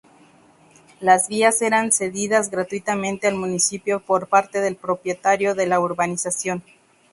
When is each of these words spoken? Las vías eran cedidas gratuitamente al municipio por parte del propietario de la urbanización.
Las 0.99 1.27
vías 1.29 1.61
eran 1.61 1.91
cedidas 1.91 2.49
gratuitamente 2.49 3.27
al 3.27 3.35
municipio 3.35 3.99
por 3.99 4.29
parte 4.29 4.59
del 4.59 4.75
propietario 4.75 5.53
de 5.53 5.67
la 5.67 5.79
urbanización. 5.79 6.63